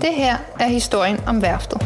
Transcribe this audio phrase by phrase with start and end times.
[0.00, 1.82] Det her er historien om værftet.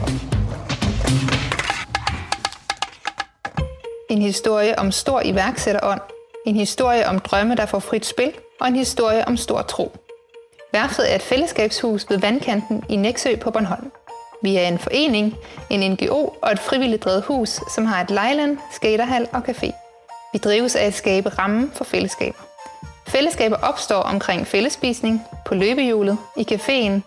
[4.11, 6.01] En historie om stor iværksætterånd,
[6.47, 9.97] en historie om drømme, der får frit spil, og en historie om stor tro.
[10.73, 13.93] Værftet er et fællesskabshus ved vandkanten i Næksø på Bornholm.
[14.43, 15.35] Vi er en forening,
[15.71, 19.73] en NGO og et frivilligt drevet hus, som har et lejland, skaterhal og café.
[20.33, 22.39] Vi drives af at skabe rammen for fællesskaber.
[23.09, 27.01] Fællesskaber opstår omkring fællespisning, på løbehjulet, i caféen,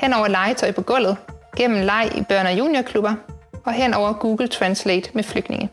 [0.00, 1.16] hen over legetøj på gulvet,
[1.56, 3.14] gennem leg i børne- og juniorklubber
[3.64, 5.70] og hen over Google Translate med flygtninge.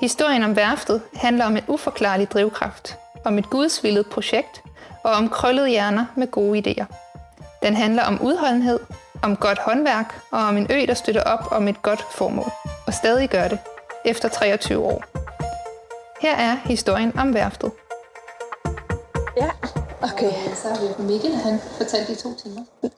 [0.00, 4.62] Historien om værftet handler om en uforklarlig drivkraft, om et gudsvillet projekt
[5.04, 6.84] og om krøllede hjerner med gode idéer.
[7.62, 8.80] Den handler om udholdenhed,
[9.22, 12.50] om godt håndværk og om en ø, der støtter op om et godt formål,
[12.86, 13.58] og stadig gør det,
[14.04, 15.04] efter 23 år.
[16.22, 17.70] Her er historien om værftet.
[19.36, 19.50] Ja,
[20.02, 20.32] okay.
[20.50, 22.62] Og så har vi Mikkel, han fortalte i to timer.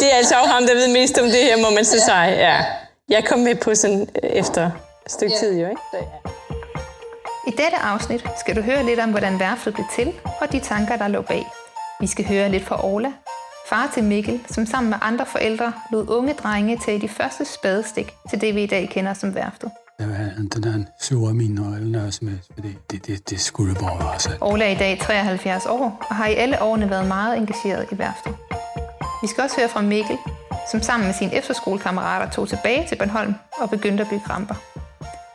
[0.00, 2.28] Det er altså også ham, der ved mest om det her, må man så sige.
[2.46, 2.64] Ja.
[3.08, 4.70] Jeg kom med på sådan øh, efter
[5.06, 5.40] et stykke Ja.
[5.40, 5.80] tid, jo, ikke?
[5.92, 6.30] Så, ja.
[7.46, 10.96] I dette afsnit skal du høre lidt om, hvordan værftet blev til, og de tanker,
[10.96, 11.46] der lå bag.
[12.00, 13.12] Vi skal høre lidt fra Orla,
[13.68, 18.14] far til Mikkel, som sammen med andre forældre lod unge drenge tage de første spadestik
[18.30, 19.70] til det, vi i dag kender som værftet.
[19.98, 23.74] Det var inte den sure miner eller noget som helst, for det, det, det, skulle
[23.74, 24.38] bare være sådan.
[24.40, 27.98] Orla er i dag 73 år og har i alle årene været meget engageret i
[27.98, 28.36] værftet.
[29.22, 30.18] Vi skal også høre fra Mikkel,
[30.70, 34.54] som sammen med sine efterskolekammerater tog tilbage til Bornholm og begyndte at bygge ramper.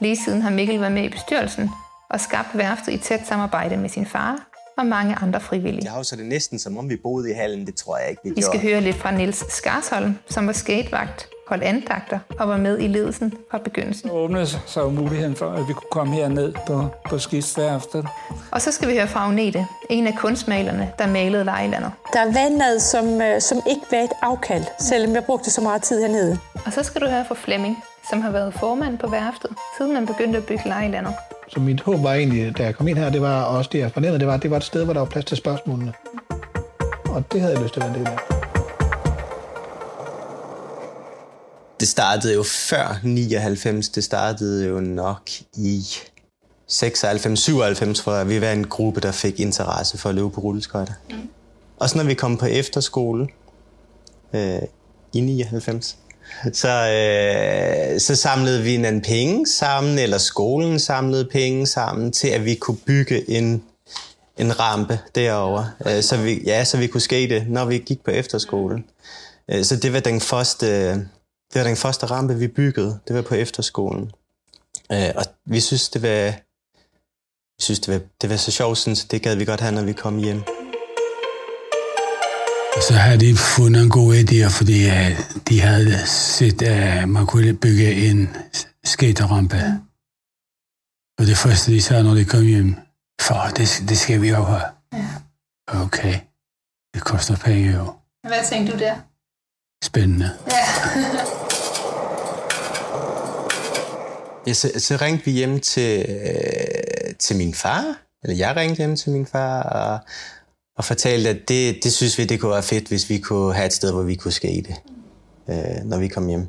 [0.01, 1.69] Lige siden har Mikkel været med i bestyrelsen
[2.09, 4.39] og skabt værftet i tæt samarbejde med sin far
[4.77, 5.93] og mange andre frivillige.
[5.93, 7.65] Jeg så det næsten, som om vi boede i hallen.
[7.65, 8.57] Det tror jeg ikke, vi, Vi gjorde.
[8.57, 12.87] skal høre lidt fra Niels Skarsholm, som var skatevagt, holdt andagter og var med i
[12.87, 14.09] ledelsen fra begyndelsen.
[14.09, 18.07] Der åbnede sig jo muligheden for, at vi kunne komme herned på, på skistværftet.
[18.51, 21.91] Og så skal vi høre fra Agnete, en af kunstmalerne, der malede lejlandet.
[22.13, 25.81] Der var noget, som, øh, som ikke var et afkald, selvom jeg brugte så meget
[25.81, 26.37] tid hernede.
[26.65, 27.77] Og så skal du høre fra Flemming,
[28.09, 31.13] som har været formand på værftet, siden man begyndte at bygge lejlandet.
[31.47, 33.91] Så mit håb var egentlig, da jeg kom ind her, det var også det, jeg
[33.91, 35.93] fornemmede, det var, det var et sted, hvor der var plads til spørgsmålene.
[37.09, 38.30] Og det havde jeg lyst til at være en del af.
[41.81, 43.89] Det startede jo før 99.
[43.89, 45.85] Det startede jo nok i
[46.67, 48.29] 96, 97, tror jeg.
[48.29, 50.93] Vi var en gruppe, der fik interesse for at løbe på rulleskøjter.
[51.09, 51.29] Mm.
[51.79, 53.27] Og så når vi kom på efterskole
[54.33, 54.61] øh,
[55.13, 55.97] i 99,
[56.53, 62.45] så, øh, så samlede vi en penge sammen, eller skolen samlede penge sammen, til at
[62.45, 63.63] vi kunne bygge en,
[64.37, 68.11] en rampe derovre, øh, så, vi, ja, så vi kunne skate, når vi gik på
[68.11, 68.85] efterskolen.
[69.51, 70.95] Øh, så det var den første,
[71.53, 72.99] det var den første rampe, vi byggede.
[73.07, 74.11] Det var på efterskolen.
[74.91, 76.25] Øh, og vi synes, det var,
[77.57, 79.83] vi synes, det var, det var så sjovt, så det gad vi godt have, når
[79.83, 80.43] vi kom hjem.
[82.75, 85.19] Og så havde de fundet en god idé, fordi øh,
[85.49, 88.29] de havde set, at man kunne bygge en
[88.83, 89.57] skaterampe.
[91.19, 92.75] Og det første, de sagde, når de kom hjem,
[93.21, 94.61] far, det, det skal vi jo have.
[95.67, 96.19] Okay,
[96.93, 97.93] det koster penge jo.
[98.27, 98.95] Hvad tænkte du der?
[99.83, 100.29] Spændende.
[100.47, 101.40] Ja,
[104.47, 109.11] så, så ringte vi hjem til, øh, til min far, eller jeg ringte hjem til
[109.11, 109.99] min far, og,
[110.77, 113.65] og fortalte, at det, det synes vi, det kunne være fedt, hvis vi kunne have
[113.65, 114.75] et sted, hvor vi kunne skate,
[115.49, 116.47] øh, når vi kom hjem.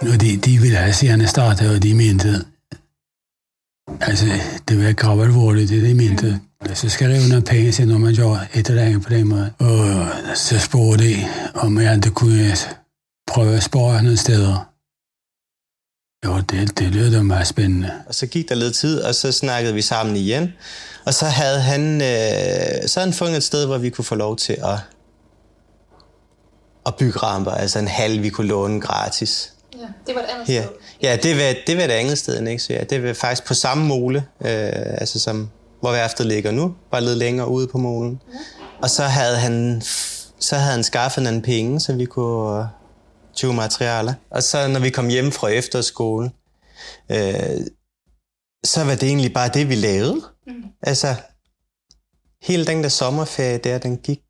[0.00, 2.28] Og de, de ville altså have gerne starte, og de mente,
[4.00, 4.26] altså,
[4.68, 6.40] det var grav alvorligt, det de mente.
[6.62, 9.10] Så altså, skal der jo nogle penge til, når man gør et eller andet på
[9.10, 9.52] den måde.
[9.58, 11.16] Og så spurgte de,
[11.54, 12.68] om jeg ikke kunne altså,
[13.26, 14.70] prøve at spare nogle steder.
[16.24, 17.90] Jo, det, det lyder da meget spændende.
[18.08, 20.52] Og så gik der lidt tid, og så snakkede vi sammen igen.
[21.06, 24.14] Og så havde han, øh, så havde han fundet et sted, hvor vi kunne få
[24.14, 24.78] lov til at,
[26.86, 27.50] at bygge ramper.
[27.50, 29.52] Altså en hal, vi kunne låne gratis.
[29.74, 30.64] Ja, det var et andet Ja,
[31.02, 32.62] ja det, var, det var det andet sted, ikke?
[32.62, 35.50] Så ja, det var faktisk på samme mole, øh, altså som,
[35.80, 38.20] hvor værftet ligger nu, bare lidt længere ude på molen.
[38.82, 39.82] Og så havde han,
[40.38, 42.68] så havde han skaffet nogle penge, så vi kunne
[43.34, 44.14] øh, købe materialer.
[44.30, 46.30] Og så når vi kom hjem fra efterskole,
[47.10, 47.66] øh,
[48.64, 50.22] så var det egentlig bare det, vi lavede.
[50.46, 50.64] Mm.
[50.82, 51.14] Altså,
[52.42, 54.20] hele den der sommerferie der, den gik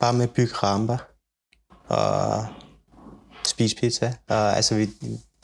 [0.00, 0.98] bare med at bygge ramper
[1.88, 2.46] og
[3.46, 4.14] spise pizza.
[4.28, 4.88] Og altså, vi,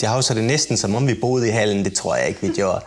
[0.00, 1.84] det har jo så det næsten, som om vi boede i hallen.
[1.84, 2.84] Det tror jeg ikke, vi gjorde.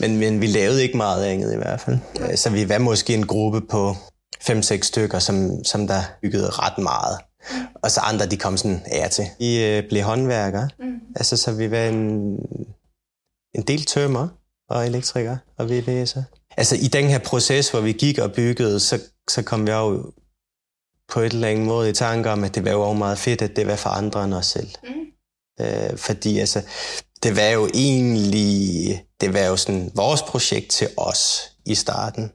[0.00, 1.98] Men, men vi lavede ikke meget andet i hvert fald.
[2.36, 3.96] Så vi var måske en gruppe på
[4.42, 7.18] 5-6 stykker, som, som der byggede ret meget.
[7.86, 9.24] Og så andre, de kom sådan af til.
[9.38, 10.68] Vi øh, blev håndværkere.
[10.78, 11.00] Mm.
[11.16, 11.98] Altså, så vi var en,
[13.54, 14.28] en del tømmer
[14.68, 16.22] og elektrikere og VVS'er.
[16.56, 19.00] altså i den her proces, hvor vi gik og byggede, så,
[19.30, 20.12] så kom vi jo
[21.08, 23.56] på et eller andet måde i tanke om, at det var jo meget fedt, at
[23.56, 24.70] det var for andre end os selv.
[24.82, 25.64] Mm.
[25.64, 26.62] Øh, fordi altså,
[27.22, 32.32] det var jo egentlig, det var jo sådan vores projekt til os i starten.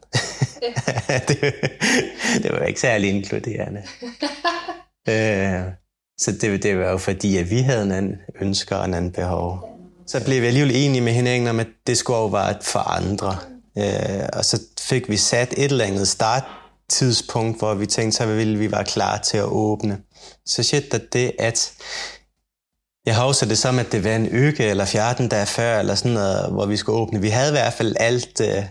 [0.61, 1.19] Ja.
[1.27, 1.53] det,
[2.43, 3.83] det var ikke særlig inkluderende.
[5.09, 5.61] øh,
[6.17, 9.11] så det, det var jo fordi, at vi havde en anden ønsker og en anden
[9.11, 9.69] behov.
[10.07, 13.37] Så blev vi alligevel enige med hinanden om, at det skulle jo være for andre.
[13.77, 18.57] Øh, og så fik vi sat et eller andet starttidspunkt, hvor vi tænkte, så ville
[18.57, 19.97] vi være klar til at åbne.
[20.45, 21.73] Så shit, at det, at
[23.05, 25.95] jeg har også det som, at det var en uge eller 14 dage før, eller
[25.95, 27.21] sådan noget, hvor vi skulle åbne.
[27.21, 28.63] Vi havde i hvert fald alt øh,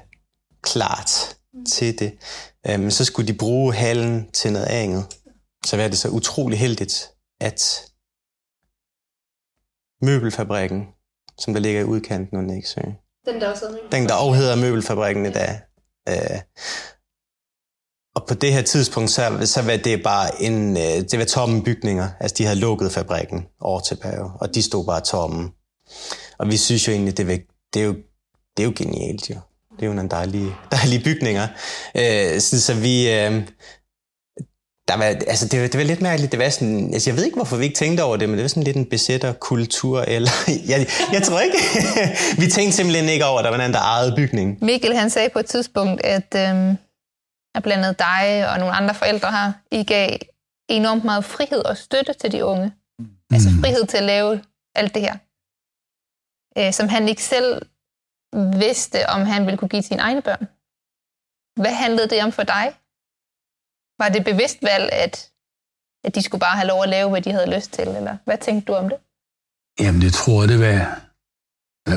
[0.63, 1.37] klart
[1.73, 2.13] til det.
[2.67, 5.05] Øh, så skulle de bruge hallen til noget andet.
[5.65, 7.11] Så var det så utrolig heldigt,
[7.41, 7.91] at
[10.03, 10.89] møbelfabrikken,
[11.39, 12.81] som der ligger i udkanten af Næksø,
[13.27, 15.61] Den der også hedder den der også hedder Møbelfabrikken i dag,
[16.09, 16.41] øh,
[18.15, 21.63] og på det her tidspunkt, så, så var det bare en, øh, det var tomme
[21.63, 22.09] bygninger.
[22.21, 25.51] Altså, de havde lukket fabrikken år tilbage, og de stod bare tomme.
[26.39, 27.39] Og vi synes jo egentlig, det, var,
[27.75, 27.93] det, er, jo,
[28.57, 29.37] det er jo genialt jo.
[29.77, 31.49] Det er jo nogle dejlige, dejlige bygninger.
[31.97, 33.13] Øh, så, så vi...
[33.13, 33.49] Øh,
[34.91, 36.33] der var, altså det, var, det var lidt mærkeligt.
[36.33, 38.43] Det var sådan, altså jeg ved ikke, hvorfor vi ikke tænkte over det, men det
[38.43, 40.01] var sådan lidt en besætterkultur.
[40.01, 40.31] Eller,
[40.73, 40.79] jeg,
[41.13, 41.59] jeg tror ikke.
[42.43, 44.65] vi tænkte simpelthen ikke over, at der var en, der ejede bygning.
[44.65, 46.77] Mikkel han sagde på et tidspunkt, at, øhm,
[47.55, 50.11] at blandt andet dig og nogle andre forældre her, I gav
[50.69, 52.73] enormt meget frihed og støtte til de unge.
[52.99, 53.09] Mm.
[53.33, 54.41] Altså frihed til at lave
[54.75, 55.17] alt det her.
[56.59, 57.63] Øh, som han ikke selv
[58.63, 60.49] vidste, om han ville kunne give sine egne børn.
[61.63, 62.73] Hvad handlede det om for dig?
[64.01, 65.31] Var det bevidst valg, at,
[66.05, 67.89] at de skulle bare have lov at lave, hvad de havde lyst til?
[67.89, 68.99] Eller hvad tænkte du om det?
[69.81, 71.01] Jamen, det tror jeg, det var.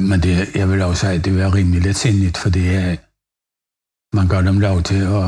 [0.10, 2.96] Men det, jeg vil også sige, at det var rimelig letsindigt, for det er,
[4.16, 5.28] man gør dem lov til at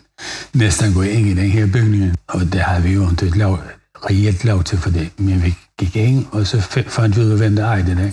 [0.62, 2.16] næsten gå ind i den her bygning.
[2.28, 3.58] Og det har vi jo ikke lov,
[4.10, 5.20] reelt lov til for det.
[5.20, 6.60] Men vi gik ind, og så
[6.96, 8.12] fandt vi ud af, hvem der ejede det.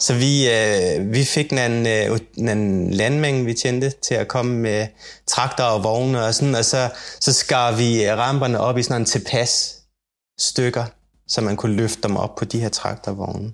[0.00, 4.86] Så vi, øh, vi fik en, øh, en landmænd, vi tjente, til at komme med
[5.26, 9.06] traktor og vogne og sådan, og så, så skar vi ramperne op i sådan en
[9.06, 9.82] tilpas
[10.38, 10.84] stykker,
[11.28, 13.52] så man kunne løfte dem op på de her traktorvogne.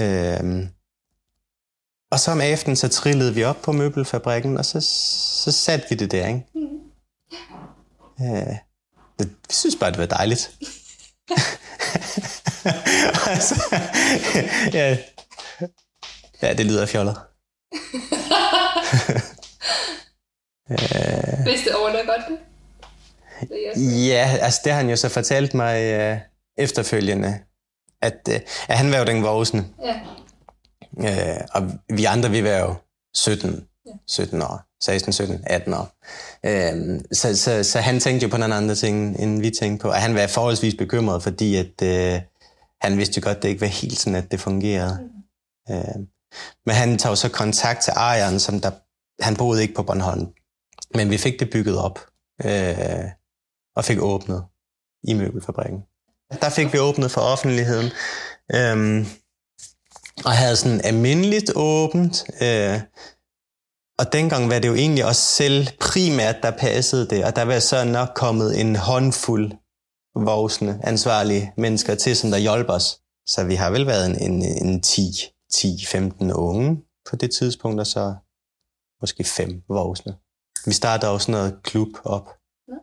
[0.00, 0.68] Øhm.
[2.10, 4.80] Og så om aftenen, så trillede vi op på møbelfabrikken, og så,
[5.44, 6.46] så satte vi det der, ikke?
[6.54, 6.66] Mm.
[8.26, 8.56] Øh,
[9.18, 10.50] det, vi synes bare, det var dejligt.
[13.32, 13.76] altså,
[14.78, 14.96] ja,
[16.42, 17.16] Ja, det lyder fjollet.
[21.46, 22.38] Hvis det ordner godt det?
[24.08, 26.18] Ja, altså det har han jo så fortalt mig uh,
[26.58, 27.38] efterfølgende,
[28.02, 28.34] at, uh,
[28.68, 29.66] at han var jo den voksne.
[29.82, 30.00] Ja.
[30.92, 32.74] Uh, og vi andre, vi var jo
[33.14, 33.90] 17, ja.
[34.08, 35.92] 17 år, 16, 17, 18 år.
[36.46, 39.88] Uh, så, så, så han tænkte jo på nogle andre ting, end vi tænkte på.
[39.88, 42.20] Og han var forholdsvis bekymret, fordi at, uh,
[42.80, 44.98] han vidste jo godt, det ikke var helt sådan, at det fungerede.
[45.68, 45.74] Mm.
[45.74, 46.06] Uh,
[46.66, 48.70] men han tager så kontakt til ejeren, som der,
[49.22, 50.26] han boede ikke på Bornholm.
[50.94, 52.00] Men vi fik det bygget op
[52.44, 53.04] øh,
[53.76, 54.44] og fik åbnet
[55.08, 55.80] i møbelfabrikken.
[56.40, 57.90] Der fik vi åbnet for offentligheden.
[58.54, 59.06] Øh,
[60.24, 62.24] og havde sådan almindeligt åbent.
[62.42, 62.80] Øh,
[63.98, 67.24] og dengang var det jo egentlig os selv primært, der passede det.
[67.24, 69.52] Og der var så nok kommet en håndfuld
[70.24, 73.00] voksne, ansvarlige mennesker til, som der hjalp os.
[73.26, 77.86] Så vi har vel været en, en, en 10 10-15 unge på det tidspunkt, og
[77.86, 78.14] så
[79.00, 80.14] måske fem voksne.
[80.66, 82.28] Vi startede også noget klub op,
[82.68, 82.74] ja.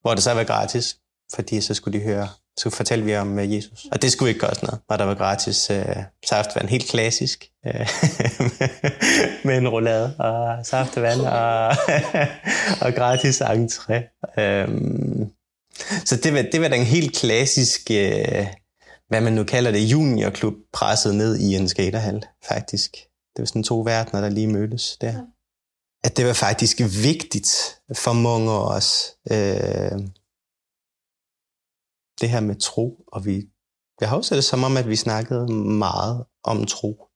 [0.00, 0.98] hvor det så var gratis,
[1.34, 3.86] fordi så skulle de høre, så fortalte vi om uh, Jesus.
[3.92, 7.72] Og det skulle ikke koste noget, hvor der var gratis uh, saftevand, helt klassisk, uh,
[9.46, 11.66] med en roulade og saftevand og,
[12.84, 13.96] og gratis entré.
[14.42, 15.32] Um,
[16.04, 18.58] så det var, det var den helt klassiske
[19.08, 22.92] hvad man nu kalder det, juniorklub presset ned i en skaterhal, faktisk.
[23.36, 25.12] Det var sådan to verdener, der lige mødtes der.
[25.12, 25.20] Ja.
[26.04, 29.98] At det var faktisk vigtigt for mange af os, øh,
[32.20, 33.48] det her med tro, og vi,
[34.00, 37.08] jeg har også det som om, at vi snakkede meget om tro.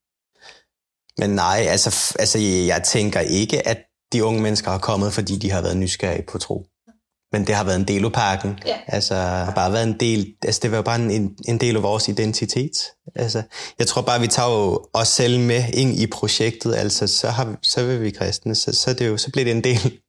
[1.17, 3.77] Men nej, altså, altså jeg tænker ikke, at
[4.13, 6.67] de unge mennesker har kommet, fordi de har været nysgerrige på tro.
[7.33, 8.59] Men det har været en del af pakken.
[8.65, 8.79] Ja.
[8.87, 11.83] Altså, har bare været en del, altså det var jo bare en, en del af
[11.83, 12.71] vores identitet.
[13.15, 13.43] Altså,
[13.79, 17.57] jeg tror bare, vi tager jo os selv med ind i projektet, altså så, har,
[17.61, 19.99] så vil vi kristne, så, så, det jo, så bliver det en del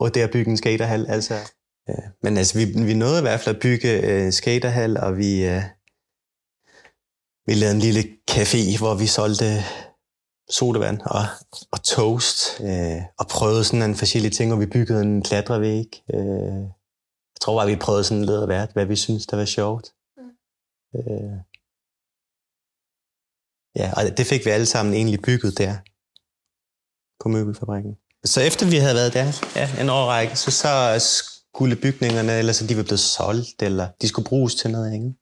[0.00, 1.06] af det at bygge en skaterhal.
[1.08, 1.34] Altså,
[1.88, 1.94] ja.
[2.22, 5.62] Men altså, vi, vi nåede i hvert fald at bygge uh, skaterhal, og vi, uh,
[7.46, 9.64] vi lavede en lille café, hvor vi solgte
[10.50, 11.24] sodavand og,
[11.72, 16.04] og toast, øh, og prøvede sådan en forskellige ting, og vi byggede en klatrevæg.
[16.14, 16.62] Øh,
[17.34, 19.86] jeg tror bare, vi prøvede sådan lidt af hvert, hvad vi synes, der var sjovt.
[20.96, 21.36] Øh,
[23.76, 25.76] ja, og det fik vi alle sammen egentlig bygget der
[27.22, 27.96] på møbelfabrikken.
[28.24, 29.26] Så efter vi havde været der
[29.56, 34.08] ja, en årrække, så, så skulle bygningerne, eller så de var blevet solgt, eller de
[34.08, 35.14] skulle bruges til noget andet.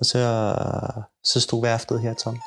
[0.00, 0.22] Og så,
[1.24, 2.46] så stod værftet her tomt.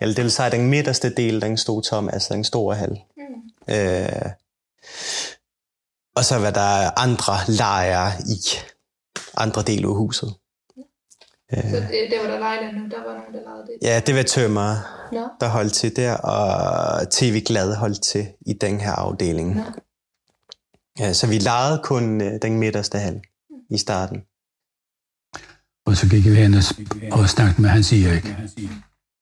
[0.00, 2.98] Eller det vil sige, den midterste del, den stod tom, altså den store hal.
[3.16, 3.74] Mm.
[3.74, 4.30] Øh,
[6.16, 8.38] og så var der andre lejre i
[9.36, 10.34] andre dele af huset.
[11.50, 13.78] Så det, det var der lejlighed nu, der var nogen, der lavede det?
[13.82, 14.76] Ja, det var tømmer,
[15.12, 15.28] Nå.
[15.40, 19.56] der holdt til der, og TV Glad holdt til i den her afdeling.
[19.56, 19.62] Nå.
[20.98, 23.20] Ja, så vi lejede kun øh, den midterste hal
[23.70, 24.22] i starten.
[25.86, 26.62] Og så gik vi hen og,
[27.12, 28.24] og snakkede med Hans Erik.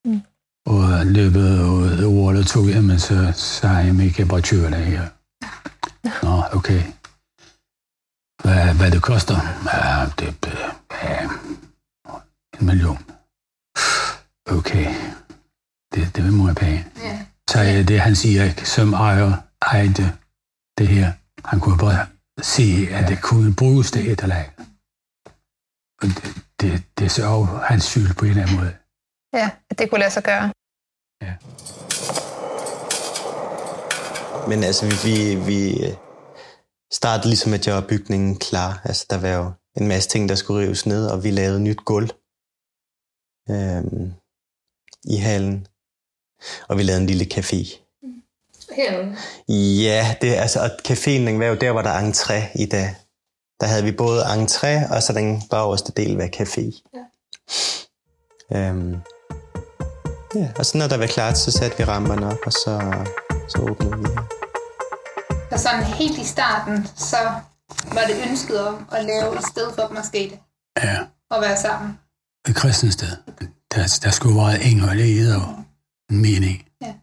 [0.04, 0.20] Mm.
[0.66, 4.70] Og løbet og et ord eller to, jamen så sagde jeg, at jeg bare køre
[4.70, 5.04] det her.
[6.22, 6.82] Nå, okay.
[8.42, 9.38] Hvad, hvad det koster?
[9.74, 10.58] Ja, det
[11.02, 11.28] ja,
[12.60, 12.98] en million.
[14.58, 14.94] Okay.
[15.94, 16.86] Det, det vil mange penge.
[17.02, 17.26] Ja.
[17.50, 19.32] Så er det Hans Erik, som ejer,
[19.62, 20.12] ejede
[20.78, 21.12] det her.
[21.44, 22.06] Han kunne bare
[22.42, 24.66] se, at det kunne bruges til et eller andet.
[26.02, 28.74] Og det, det, det er så også hans skyld på en eller anden måde.
[29.36, 30.52] Ja, at det kunne lade sig gøre.
[31.22, 31.34] Ja.
[34.48, 35.94] Men altså, vi, vi, vi
[36.92, 38.80] startede ligesom at gøre bygningen klar.
[38.84, 41.84] Altså, der var jo en masse ting, der skulle rives ned, og vi lavede nyt
[41.84, 42.10] gulv
[43.50, 44.12] øhm,
[45.04, 45.66] i hallen.
[46.68, 47.82] Og vi lavede en lille café.
[48.76, 49.16] Herude.
[49.82, 52.94] Ja, det, altså, og caféen den var jo der, hvor der er entré i dag.
[53.60, 56.80] Der havde vi både entré, og så den bagerste del var café.
[56.94, 57.04] Ja.
[58.56, 58.96] Øhm,
[60.38, 62.72] ja, og så når der var klart, så satte vi rammerne op, og så,
[63.48, 64.22] så åbnede vi her.
[65.52, 67.16] Og sådan helt i starten, så
[67.94, 70.38] var det ønsket om at lave et sted for dem at skate
[70.84, 70.98] Ja,
[71.30, 71.98] og være sammen.
[72.48, 73.12] et kristent sted.
[73.74, 75.64] Der, der skulle være indhold i det og
[76.10, 76.56] en mening.
[76.82, 76.94] Ja.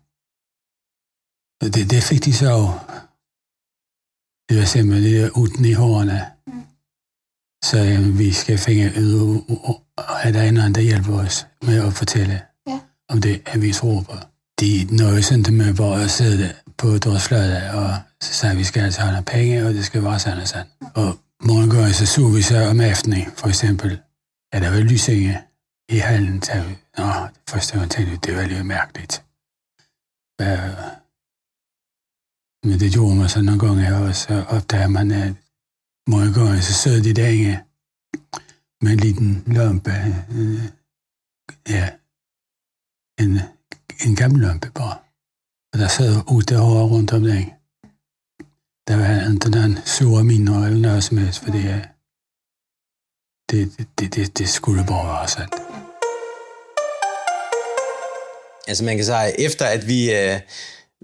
[1.61, 2.65] Og Det, det fik de så jo.
[4.49, 6.25] Det var simpelthen det uden i hårene.
[6.47, 6.63] Mm.
[7.63, 9.41] Så jamen, vi skal finde ud
[9.97, 12.39] og have der en anden, der hjælper os med at fortælle Ja
[13.13, 14.15] om det, at vi tror på.
[14.59, 17.31] De nøjes ikke med bare at sidde på deres
[17.73, 17.89] og
[18.21, 20.47] så sagde, at vi skal altså have nogle penge, og det skal være sådan og
[20.47, 20.67] sådan.
[20.95, 23.99] Og mange gange så så vi så om aftenen, for eksempel,
[24.53, 25.37] at der var lysenge
[25.89, 29.23] i hallen, så vi, Nå, det første gang tænkte det var lidt mærkeligt.
[30.37, 30.57] Hvad,
[32.65, 35.33] men det gjorde man så nogle gange, og så opdager man, at
[36.07, 37.59] mange gange så sidder de derinde
[38.81, 39.91] med en liten lampe,
[40.31, 40.63] øh,
[41.69, 41.89] ja,
[43.19, 43.39] en,
[44.05, 44.97] en gammel lampe bare.
[45.73, 47.45] Og der sad otte år rundt om den.
[48.87, 51.89] Der var ikke den sure minder eller noget som helst, för det,
[53.51, 55.53] det, det, det, det skulle bare være sandt.
[58.67, 60.39] Altså man kan sige, efter at vi, øh,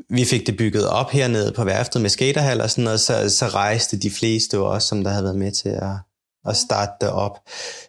[0.10, 3.48] vi fik det bygget op hernede på værftet med skaterhal og sådan noget, så, så
[3.48, 5.96] rejste de fleste jo også, som der havde været med til at,
[6.46, 7.40] at starte det op.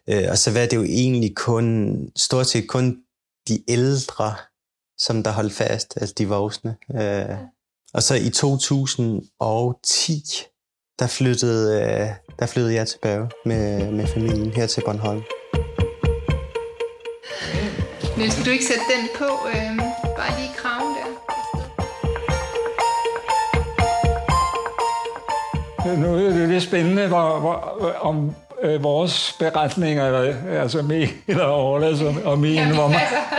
[0.08, 3.02] Øh, og så var det jo egentlig kun, stort set kun
[3.48, 4.34] de ældre,
[4.98, 6.76] som der holdt fast, altså de voksne.
[6.94, 7.36] Øh,
[7.94, 10.22] og så i 2010,
[10.98, 15.22] der flyttede, øh, der flyttede jeg tilbage med, med familien her til Bornholm.
[18.16, 19.24] Niels, vil du ikke sætte den på?
[19.48, 19.76] Øh,
[20.16, 21.30] bare lige kraven der.
[25.96, 31.46] Nu er det lidt spændende, hvor, hvor, om øh, vores beretninger, eller, altså min eller
[31.46, 32.88] Orlas og, og min, Ja, hvor,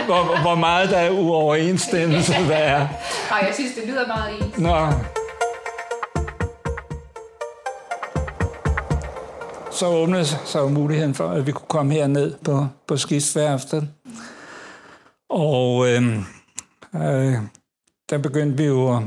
[0.06, 2.88] hvor, hvor meget der er uoverensstemmelse der er.
[3.30, 4.58] Ej, jeg synes, det lyder meget ens.
[4.58, 4.92] Nå.
[9.70, 13.88] Så åbnede sig muligheden for, at vi kunne komme herned på, på skistværftet.
[15.30, 16.02] Og øh,
[16.94, 17.34] øh,
[18.10, 19.02] der begyndte vi jo at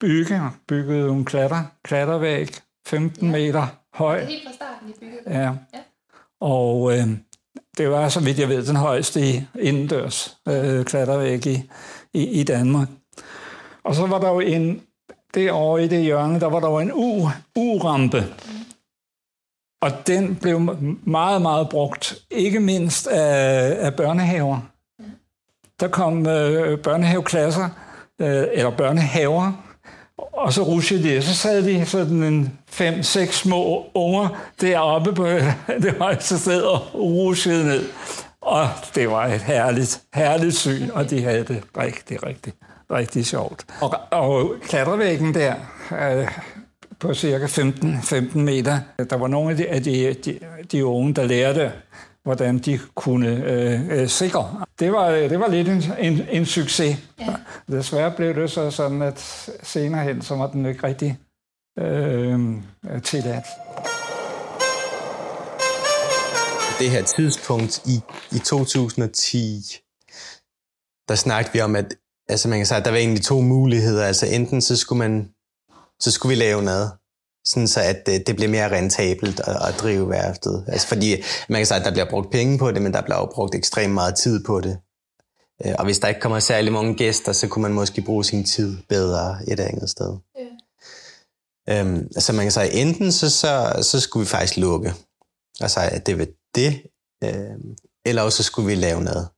[0.00, 2.48] bygge, byggede en klatter, klattervæg,
[2.86, 4.24] 15 meter høj.
[4.24, 5.22] Helt fra starten, I byggede.
[5.26, 5.42] Ja.
[5.74, 5.80] Ja.
[6.40, 7.08] Og øh,
[7.78, 11.70] det var, så vidt jeg ved, den højeste i indendørs øh, klattervæg i,
[12.14, 12.88] i, i Danmark.
[13.84, 14.82] Og så var der jo en,
[15.34, 18.24] derovre i det hjørne, der var der jo en U, U-rampe.
[19.82, 20.60] Og den blev
[21.04, 24.60] meget, meget brugt, ikke mindst af, af børnehaver.
[25.80, 27.68] Der kom øh, børnehaveklasser,
[28.20, 29.65] øh, eller børnehaver,
[30.18, 34.28] Og så rushede de, så sad de sådan en fem, seks små unger
[34.60, 35.26] deroppe på
[35.82, 37.88] det højeste sted og rushede ned.
[38.40, 42.52] Og det var et herligt, herligt syn, og de havde det rigtig, rigtig,
[42.90, 43.64] rigtig sjovt.
[43.80, 45.54] Og, og klatrevæggen der,
[45.92, 46.28] øh,
[47.00, 48.78] på cirka 15, 15 meter,
[49.10, 50.38] der var nogle af de, af de, de,
[50.72, 51.72] de unge, der lærte,
[52.26, 54.64] hvordan de kunne øh, øh, sikre.
[54.78, 56.96] Det var, det var lidt en, en, en succes.
[57.20, 57.34] Ja.
[57.70, 61.18] Desværre blev det så sådan, at senere hen, så var den ikke rigtig
[61.78, 62.38] øh,
[63.02, 63.46] tilladt
[66.78, 68.00] det her tidspunkt i,
[68.32, 69.62] i 2010,
[71.08, 71.94] der snakkede vi om, at
[72.28, 74.04] altså man kan sige, at der var egentlig to muligheder.
[74.04, 75.30] Altså enten så skulle man
[76.00, 76.90] så skulle vi lave noget,
[77.46, 80.64] sådan så at det, det bliver mere rentabelt at, at drive værftet.
[80.68, 83.16] Altså fordi man kan sige, at der bliver brugt penge på det, men der bliver
[83.16, 84.78] også brugt ekstremt meget tid på det.
[85.66, 88.44] Øh, og hvis der ikke kommer særlig mange gæster, så kunne man måske bruge sin
[88.44, 90.16] tid bedre et andet sted.
[90.38, 91.80] Ja.
[91.80, 94.94] Øhm, altså man kan sige, enten så, så, så skulle vi faktisk lukke.
[95.60, 96.82] Altså at det var det,
[97.24, 97.56] øh,
[98.06, 99.28] eller også skulle vi lave noget,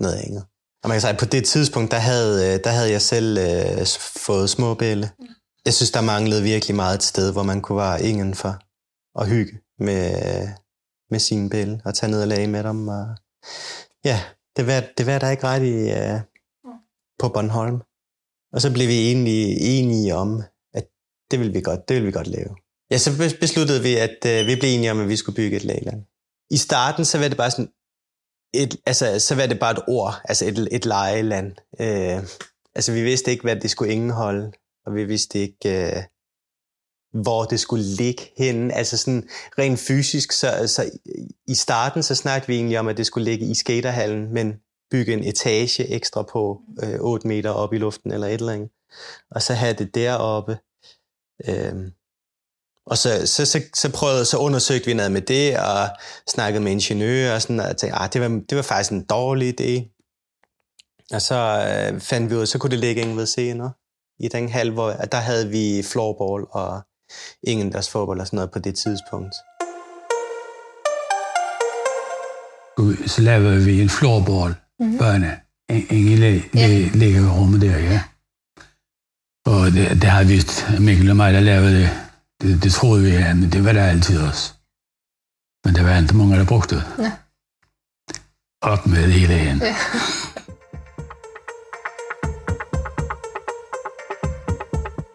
[0.00, 0.44] noget andet.
[0.82, 3.38] Og man kan sige, at på det tidspunkt, der havde, øh, der havde jeg selv
[3.38, 5.10] øh, fået små bælle.
[5.64, 8.54] Jeg synes, der manglede virkelig meget et sted, hvor man kunne være ingen for
[9.20, 10.12] at hygge med,
[11.10, 12.88] med sine pille og tage ned og lage med dem.
[12.88, 13.06] Og,
[14.04, 14.24] ja,
[14.56, 16.20] det var, det var der ikke ret i uh,
[17.18, 17.80] på Bornholm.
[18.52, 20.42] Og så blev vi egentlig enige om,
[20.74, 20.86] at
[21.30, 22.56] det ville vi godt, det ville vi godt lave.
[22.90, 25.64] Ja, så besluttede vi, at uh, vi blev enige om, at vi skulle bygge et
[25.64, 26.04] lagland
[26.50, 27.72] i starten, så var det bare sådan,
[28.54, 31.56] et, altså, så var det bare et ord, altså et, et lejeland.
[31.80, 32.22] Øh,
[32.74, 34.52] altså vi vidste ikke, hvad det skulle indeholde,
[34.90, 36.02] og vi vidste ikke, øh,
[37.22, 38.74] hvor det skulle ligge henne.
[38.74, 39.28] Altså sådan
[39.58, 40.90] rent fysisk, så, så
[41.46, 44.54] i starten, så snakkede vi egentlig om, at det skulle ligge i skaterhallen, men
[44.90, 48.70] bygge en etage ekstra på øh, 8 meter op i luften eller et eller andet.
[49.30, 50.58] Og så have det deroppe.
[51.48, 51.90] Øhm,
[52.86, 55.88] og så, så, så, så, prøvede, så undersøgte vi noget med det, og
[56.28, 59.60] snakkede med ingeniører, og, sådan, og tænkte, ah, det, var, det var faktisk en dårlig
[59.60, 59.96] idé.
[61.14, 63.72] Og så øh, fandt vi ud, så kunne det ligge ingen ved senere
[64.20, 66.82] i den halv, hvor der havde vi floorball og
[67.42, 69.34] ingen deres fodbold og sådan noget på det tidspunkt.
[73.06, 74.98] Så lavede vi en floorball mm-hmm.
[74.98, 76.18] bane ingen
[76.94, 78.02] ligger i rummet der, ja.
[79.46, 81.90] Og det, det har vist Mikkel og mig, der lavede det
[82.40, 84.54] det, det troede vi, ja, men det var der altid også.
[85.64, 86.84] Men der var ikke mange, der brugte det.
[86.98, 87.12] Ja.
[88.62, 89.58] Op med det hele igen.
[89.58, 89.76] Ja.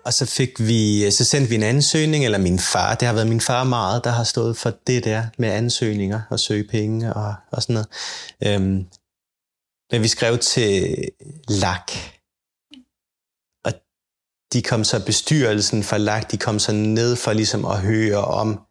[0.05, 3.27] Og så fik vi, så sendte vi en ansøgning, eller min far, det har været
[3.27, 7.35] min far meget, der har stået for det der med ansøgninger og søge penge og,
[7.51, 7.87] og sådan noget.
[8.45, 8.85] Øhm,
[9.91, 10.97] men vi skrev til
[11.47, 11.91] LAK,
[13.65, 13.73] og
[14.53, 18.61] de kom så bestyrelsen for LAK, de kom så ned for ligesom at høre om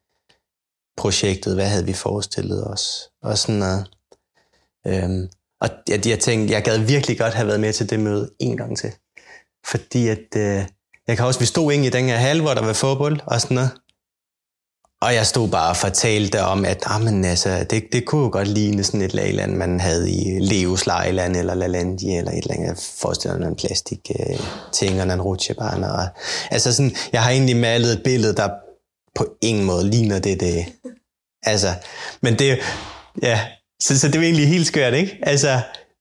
[0.96, 3.90] projektet, hvad havde vi forestillet os, og sådan noget.
[4.86, 5.28] Øhm,
[5.60, 8.56] og jeg, jeg tænkte, jeg gad virkelig godt have været med til det møde en
[8.56, 8.92] gang til.
[9.66, 10.66] Fordi at, øh,
[11.08, 13.40] jeg kan også, vi stod ind i den her hal, hvor der var fodbold og
[13.40, 13.70] sådan noget.
[15.02, 18.30] Og jeg stod bare og fortalte om, at ah, men altså, det, det kunne jo
[18.32, 22.54] godt ligne sådan et lagland, man havde i Leos Lejland eller Lalandi eller et eller
[22.54, 22.66] andet.
[22.66, 24.38] Jeg forestiller mig en plastik øh,
[24.72, 25.92] ting og en rutsjebane.
[25.92, 26.06] Og,
[26.50, 28.48] altså sådan, jeg har egentlig malet et billede, der
[29.14, 30.40] på ingen måde ligner det.
[30.40, 30.66] det
[31.42, 31.74] altså,
[32.22, 32.58] men det,
[33.22, 33.40] ja,
[33.82, 35.18] så, så det var egentlig helt skørt, ikke?
[35.22, 35.60] Altså,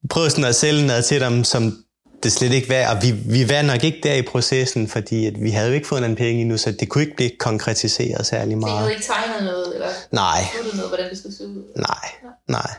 [0.09, 1.83] prøv sådan at sælge noget til dem, som
[2.23, 5.41] det slet ikke var, og vi, vi var nok ikke der i processen, fordi at
[5.41, 8.57] vi havde jo ikke fået en penge endnu, så det kunne ikke blive konkretiseret særlig
[8.57, 8.71] meget.
[8.71, 10.41] Så I havde ikke tegnet noget, eller nej.
[10.73, 11.63] noget, hvordan det skulle se ud?
[11.75, 12.71] Nej, nej.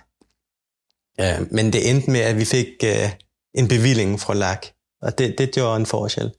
[1.18, 3.10] Ja, men det endte med, at vi fik uh,
[3.54, 4.66] en bevilling fra LAK,
[5.02, 6.30] og det, det gjorde en forskel.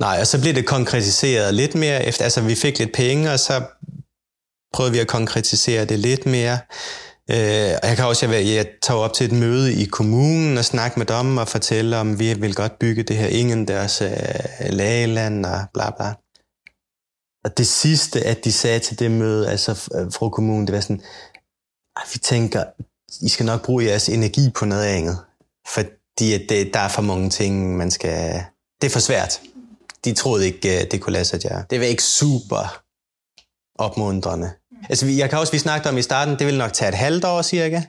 [0.00, 3.40] Nej, og så blev det konkretiseret lidt mere, efter, altså vi fik lidt penge, og
[3.40, 3.62] så
[4.72, 6.58] prøvede vi at konkretisere det lidt mere.
[7.34, 10.64] Øh, og jeg kan også, jeg, jeg tager op til et møde i kommunen og
[10.64, 14.70] snakker med dem og fortælle om, vi vil godt bygge det her ingen deres øh,
[14.70, 16.14] lageland og bla bla.
[17.44, 20.80] Og det sidste, at de sagde til det møde, altså øh, fra kommunen, det var
[20.80, 21.02] sådan,
[22.12, 22.64] vi tænker,
[23.20, 25.18] I skal nok bruge jeres energi på noget andet.
[25.74, 28.44] Fordi at det, der er for mange ting, man skal...
[28.80, 29.40] Det er for svært.
[30.04, 31.64] De troede ikke, øh, det kunne lade sig gøre.
[31.70, 32.82] Det var ikke super
[33.78, 34.50] opmuntrende.
[34.88, 37.24] Altså, jeg kan også, vi snakkede om i starten, det vil nok tage et halvt
[37.24, 37.82] år cirka,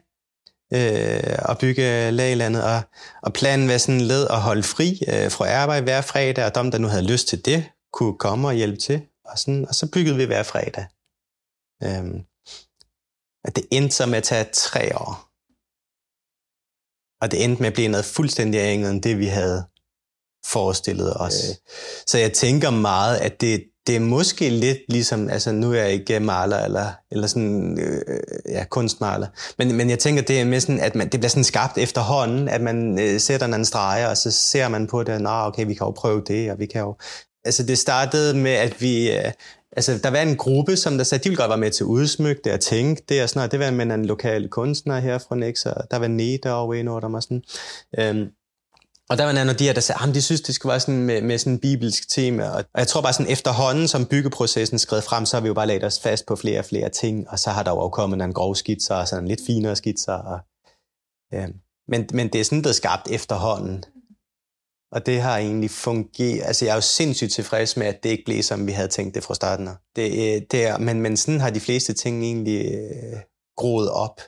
[0.74, 2.82] øh, at bygge laglandet, og,
[3.22, 6.72] og planen var sådan led at holde fri øh, fra arbejde hver fredag, og dem,
[6.72, 9.92] der nu havde lyst til det, kunne komme og hjælpe til, og, sådan, og så
[9.94, 10.86] byggede vi hver fredag.
[11.84, 12.22] Øh,
[13.44, 15.28] at det endte så med at tage tre år.
[17.22, 19.66] Og det endte med at blive noget fuldstændig andet end det, vi havde
[20.46, 21.34] forestillede os.
[22.08, 25.92] Så jeg tænker meget, at det, det er måske lidt ligesom, altså nu er jeg
[25.92, 30.60] ikke maler eller, eller sådan, øh, ja, kunstmaler, men, men jeg tænker, det er med
[30.60, 34.18] sådan, at man, det bliver sådan skabt efterhånden, at man øh, sætter en streger, og
[34.18, 36.82] så ser man på det, nå okay, vi kan jo prøve det, og vi kan
[36.82, 36.96] jo...
[37.46, 39.12] Altså det startede med, at vi...
[39.12, 39.32] Øh,
[39.78, 41.88] altså der var en gruppe, som der sagde, de ville godt være med til at
[41.88, 43.52] udsmykke det og tænke det, og sådan noget.
[43.52, 46.88] Det var med en lokal kunstner her fra Nix, og der var Nete over en
[46.88, 47.44] over dem og sådan.
[48.00, 48.28] Øhm,
[49.12, 50.80] og der var nogle af de her, der sagde, at de synes, det skulle være
[50.80, 52.50] sådan med, med sådan en bibelsk tema.
[52.50, 55.68] Og jeg tror bare sådan efterhånden, som byggeprocessen skred frem, så har vi jo bare
[55.68, 57.30] lagt os fast på flere og flere ting.
[57.30, 60.14] Og så har der jo kommet nogle grove skitser og sådan lidt finere skitser.
[60.14, 60.40] Og,
[61.32, 61.48] ja.
[61.88, 63.84] men, men det er sådan blevet skabt efterhånden.
[64.92, 66.42] Og det har egentlig fungeret.
[66.46, 69.16] Altså jeg er jo sindssygt tilfreds med, at det ikke blev, som vi havde tænkt
[69.16, 69.76] det fra starten af.
[69.96, 73.20] Det, øh, det er, men, men sådan har de fleste ting egentlig øh,
[73.58, 74.22] groet op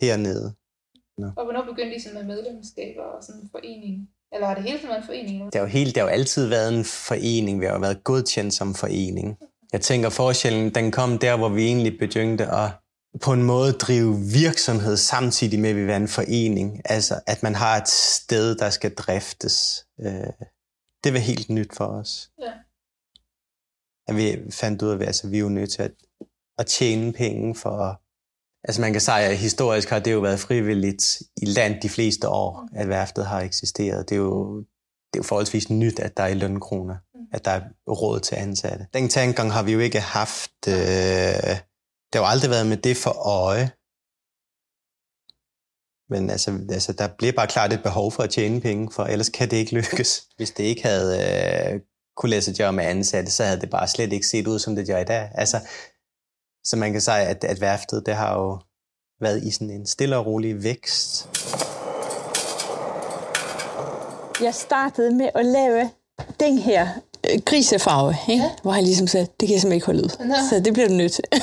[0.00, 0.54] hernede.
[1.18, 1.28] No.
[1.36, 4.10] Og hvornår begyndte I sådan med medlemskaber og sådan en forening?
[4.32, 5.44] Eller har det hele tiden været en forening?
[5.44, 7.60] Det har jo, helt, det har jo altid været en forening.
[7.60, 9.38] Vi har jo været godkendt som forening.
[9.72, 12.70] Jeg tænker, forskellen den kom der, hvor vi egentlig begyndte at
[13.20, 16.82] på en måde drive virksomhed samtidig med, at vi var en forening.
[16.84, 19.86] Altså, at man har et sted, der skal driftes.
[20.00, 20.32] Øh,
[21.04, 22.30] det var helt nyt for os.
[22.42, 22.52] Ja.
[24.08, 25.94] At vi fandt ud af, at altså, vi er jo nødt til at,
[26.58, 28.00] at tjene penge for
[28.68, 32.28] Altså man kan sige, at historisk har det jo været frivilligt i land de fleste
[32.28, 34.08] år, at værftet har eksisteret.
[34.08, 36.96] Det er jo, det er jo forholdsvis nyt, at der er i lønkroner,
[37.32, 38.86] at der er råd til ansatte.
[38.94, 40.50] Den tankegang har vi jo ikke haft.
[40.68, 40.74] Øh,
[42.12, 43.70] det har jo aldrig været med det for øje.
[46.08, 49.28] Men altså, altså, der bliver bare klart et behov for at tjene penge, for ellers
[49.28, 50.22] kan det ikke lykkes.
[50.36, 51.10] Hvis det ikke havde
[51.74, 51.80] øh,
[52.16, 54.76] kunne lade sig gøre med ansatte, så havde det bare slet ikke set ud, som
[54.76, 55.30] det gør i dag.
[55.34, 55.60] Altså,
[56.66, 58.58] så man kan sige, at, at værftet det har jo
[59.20, 61.28] været i sådan en stille og rolig vækst.
[64.42, 65.90] Jeg startede med at lave
[66.40, 66.88] den her
[67.30, 68.42] øh, grisefarve, ikke?
[68.42, 68.50] Ja.
[68.62, 70.26] hvor han ligesom sagde, det kan jeg simpelthen ikke holde ud.
[70.26, 70.34] Nå.
[70.50, 71.24] Så det bliver du nødt til.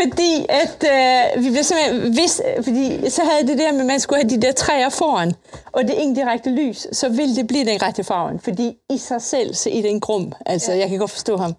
[0.00, 4.00] fordi at øh, vi blev simpelthen vis, fordi så havde det der med, at man
[4.00, 5.34] skulle have de der træer foran,
[5.72, 9.54] og det indirekte lys, så ville det blive den rette farven, fordi i sig selv,
[9.54, 10.78] så i den grum, altså ja.
[10.78, 11.54] jeg kan godt forstå ham.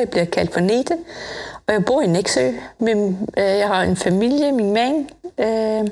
[0.00, 0.96] Jeg bliver kaldt for Nete,
[1.66, 2.50] og jeg bor i Næksø.
[2.78, 5.06] Men, øh, jeg har en familie, min mand,
[5.38, 5.88] øh,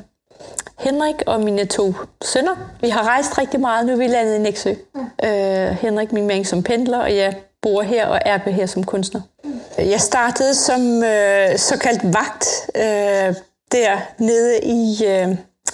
[0.78, 2.70] Henrik og mine to sønner.
[2.80, 4.72] Vi har rejst rigtig meget, nu er vi landet i Næksø.
[4.94, 5.00] Mm.
[5.24, 9.20] Øh, Henrik, min mand, som pendler, og jeg bor her og er her som kunstner.
[9.44, 9.60] Mm.
[9.78, 13.34] Jeg startede som øh, såkaldt vagt øh,
[13.72, 15.04] der nede i...
[15.06, 15.28] Øh,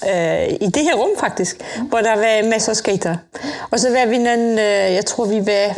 [0.09, 1.87] øh, i det her rum faktisk, mm.
[1.87, 3.17] hvor der var masser af skater.
[3.71, 5.77] Og så var vi nogle, øh, jeg tror vi var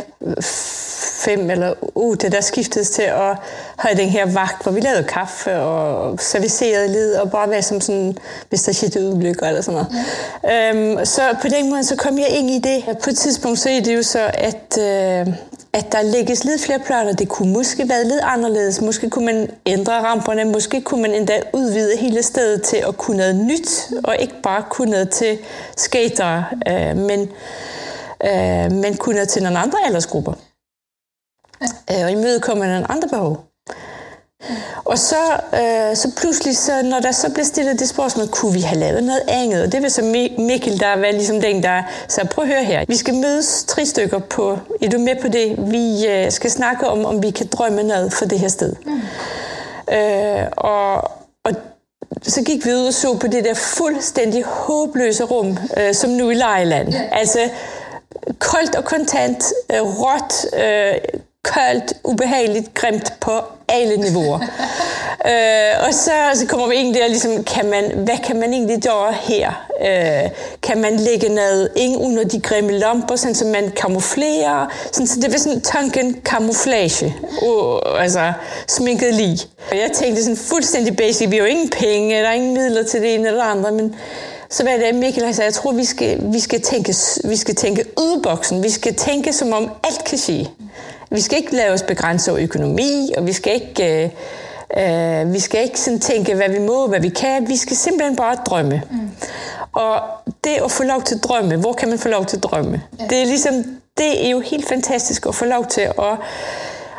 [1.25, 3.37] fem eller uh, det der skiftedes til at
[3.77, 7.81] have den her vagt, hvor vi lavede kaffe og servicerede led og bare være som
[7.81, 8.17] sådan,
[8.49, 10.05] hvis der skete ulykker eller sådan noget.
[10.43, 10.69] Ja.
[10.69, 12.97] Øhm, så på den måde, så kom jeg ind i det.
[13.03, 15.33] På et tidspunkt så er det jo så, at, øh,
[15.73, 17.13] at der lægges lidt flere planer.
[17.13, 18.81] Det kunne måske være lidt anderledes.
[18.81, 20.45] Måske kunne man ændre ramperne.
[20.45, 24.63] Måske kunne man endda udvide hele stedet til at kunne noget nyt, og ikke bare
[24.69, 25.37] kunne noget til
[25.77, 27.29] skater, øh, men,
[28.23, 30.33] øh, men kunne noget til nogle andre aldersgrupper
[31.89, 32.03] ja.
[32.05, 33.51] og imødekomme nogle andre behov.
[34.85, 38.61] Og så, øh, så pludselig, så, når der så bliver stillet det spørgsmål, kunne vi
[38.61, 39.63] have lavet noget andet?
[39.63, 40.01] Og det vil så
[40.37, 42.85] Mikkel, der var ligesom den, der sagde, prøv at høre her.
[42.87, 45.71] Vi skal mødes tre stykker på, er du med på det?
[45.71, 48.73] Vi øh, skal snakke om, om vi kan drømme noget for det her sted.
[48.85, 49.01] Mm.
[49.95, 51.11] Øh, og,
[51.43, 51.51] og
[52.21, 56.29] så gik vi ud og så på det der fuldstændig håbløse rum, øh, som nu
[56.29, 56.89] i Lejland.
[56.89, 57.09] Ja.
[57.11, 57.39] Altså
[58.39, 59.43] koldt og kontant,
[59.73, 63.31] øh, råt, øh, koldt, ubehageligt, grimt på
[63.67, 64.39] alle niveauer.
[65.31, 68.81] øh, og så, så kommer vi egentlig der, ligesom, kan man, hvad kan man egentlig
[68.83, 69.67] gøre her?
[69.81, 70.29] Øh,
[70.63, 74.73] kan man lægge noget ind under de grimme lamper, sådan, så man kamuflerer?
[74.91, 78.33] Sådan, så det var sådan tanken camouflage, uh, altså
[78.67, 79.47] sminket lige.
[79.71, 82.83] Og jeg tænkte sådan fuldstændig basic, vi har jo ingen penge, der er ingen midler
[82.83, 83.95] til det ene eller det andre, men
[84.49, 87.55] så var det Mikkel, der sagde, jeg tror, vi skal, vi skal tænke, vi skal
[87.55, 88.63] tænke udboksen.
[88.63, 90.49] Vi skal tænke, som om alt kan ske.
[91.11, 94.09] Vi skal ikke lave os begrænse økonomi, og vi skal ikke, øh,
[94.77, 97.49] øh, vi skal ikke sådan tænke, hvad vi må, hvad vi kan.
[97.49, 98.81] Vi skal simpelthen bare drømme.
[98.91, 99.11] Mm.
[99.73, 100.01] Og
[100.43, 102.81] det at få lov til at drømme, hvor kan man få lov til at drømme?
[102.99, 103.05] Ja.
[103.09, 103.53] Det er ligesom,
[103.97, 106.17] det er jo helt fantastisk at få lov til at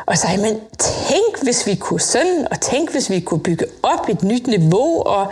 [0.05, 4.09] og så men tænk hvis vi kunne sådan, og tænk hvis vi kunne bygge op
[4.09, 5.27] et nyt niveau, og,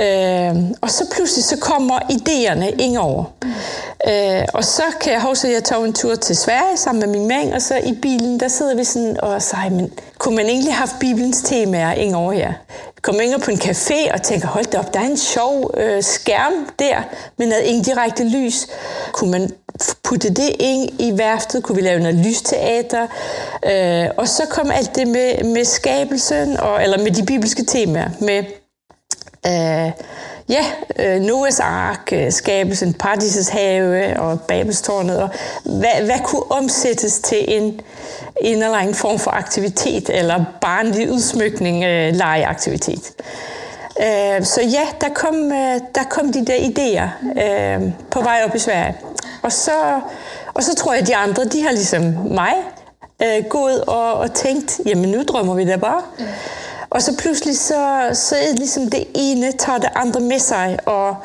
[0.00, 3.24] øh, og så pludselig så kommer idéerne ind over.
[4.08, 7.18] Øh, og så kan jeg huske, at jeg tog en tur til Sverige sammen med
[7.18, 10.46] min mand, og så i bilen, der sidder vi sådan og siger, men kunne man
[10.46, 12.52] egentlig have Bibelens temaer ind over her?
[13.06, 16.02] Kommer ind på en café og tænker, hold da op, der er en sjov øh,
[16.02, 17.02] skærm der,
[17.38, 18.66] med noget indirekte lys.
[19.12, 19.50] Kunne man
[20.04, 21.62] putte det ind i værftet?
[21.62, 23.06] Kunne vi lave noget lysteater?
[23.66, 28.10] Øh, og så kom alt det med, med skabelsen, og, eller med de bibelske temaer,
[28.20, 28.44] med
[29.46, 29.92] øh,
[30.48, 30.64] ja,
[30.98, 35.28] øh, Noahs ark, øh, skabelsen, paradisets have og Babelstårnet, og
[35.64, 37.80] hvad, hvad kunne omsættes til en,
[38.40, 43.12] en eller anden form for aktivitet, eller barnlig udsmykning, øh, legeaktivitet.
[44.00, 47.08] Øh, så ja, der kom, øh, der kom de der idéer
[47.44, 48.96] øh, på vej op i Sverige.
[49.42, 50.00] Og så,
[50.54, 52.52] og så tror jeg, at de andre, de har ligesom mig
[53.22, 56.02] øh, gået og, og tænkt, jamen nu drømmer vi da bare.
[56.18, 56.24] Mm.
[56.90, 60.78] Og så pludselig, så, så er det ligesom det ene tager det andre med sig,
[60.86, 61.16] og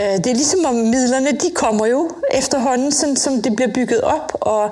[0.00, 4.00] øh, det er ligesom om midlerne, de kommer jo efterhånden, sådan som det bliver bygget
[4.00, 4.70] op, og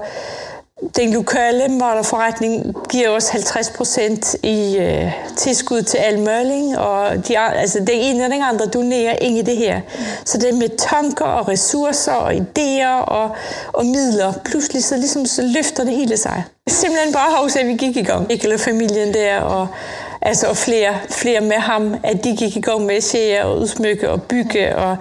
[0.96, 7.38] den lokale malerforretning giver os 50 procent i øh, tilskud til al møling, og de,
[7.38, 9.81] altså den ene og den andre donerer ind i det her.
[10.24, 13.31] Så det er med tanker og ressourcer og idéer og,
[13.72, 14.33] og midler.
[14.44, 16.44] Pludselig så, ligesom, så løfter det hele sig.
[16.68, 18.33] Simpelthen bare hos, at vi gik i gang.
[18.33, 19.68] Ikke familien der, og
[20.22, 23.59] altså og flere, flere med ham, at de gik i gang med at se og
[23.59, 24.76] udsmykke og bygge.
[24.76, 24.96] Og,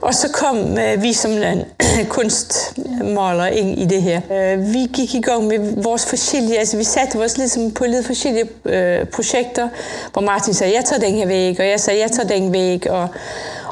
[0.00, 1.64] og så kom øh, vi som en
[2.08, 4.20] kunstmaler ind i det her.
[4.30, 8.06] Øh, vi gik i gang med vores forskellige, altså vi satte os ligesom på lidt
[8.06, 9.68] forskellige øh, projekter,
[10.12, 12.90] hvor Martin sagde, jeg tager den her væg, og jeg sagde, jeg tager den væg,
[12.90, 13.08] og,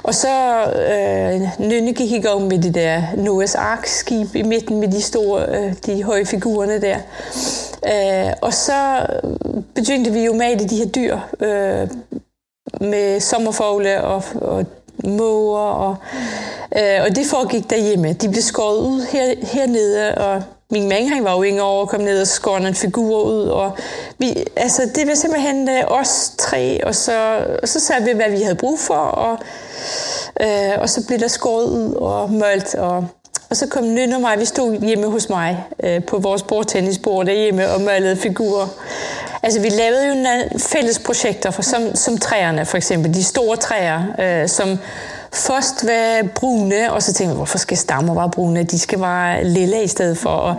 [0.03, 4.89] og så øh, Nynne gik i gang med det der Noahs Ark-skib i midten med
[4.89, 6.97] de store, øh, de høje figurerne der.
[7.87, 9.07] Øh, og så
[9.75, 11.89] begyndte vi jo med de her dyr øh,
[12.81, 14.67] med sommerfugle og, og
[15.05, 15.97] måger, og,
[16.77, 18.13] øh, og det foregik derhjemme.
[18.13, 21.89] De blev skåret ud her, hernede, og min mand han var jo ikke over at
[21.89, 23.43] kom ned og skåre en figur ud.
[23.43, 23.77] Og
[24.19, 28.31] vi, altså, det var simpelthen øh, os tre, og så, og så sagde vi, hvad
[28.31, 29.39] vi havde brug for, og,
[30.41, 33.05] øh, og så blev der skåret ud og mølt, og
[33.51, 37.27] og så kom Nynne og mig, vi stod hjemme hos mig øh, på vores bordtennisbord
[37.27, 38.67] derhjemme og malede figurer.
[39.43, 40.15] Altså vi lavede jo
[40.59, 44.79] fælles projekter, for, som, som træerne for eksempel, de store træer, øh, som
[45.33, 48.63] først var brune, og så tænkte vi, hvorfor skal stammer være brune?
[48.63, 50.31] De skal være lille i stedet for.
[50.31, 50.55] Og,